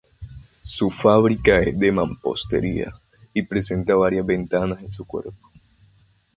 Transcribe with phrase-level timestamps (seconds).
[0.63, 2.91] Su fábrica es de mampostería
[3.35, 5.51] y presenta varias ventanas en su cuerpo.